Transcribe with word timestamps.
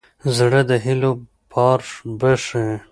زړه 0.37 0.61
د 0.69 0.71
هيلو 0.85 1.11
پار 1.51 1.79
بښي. 2.19 2.65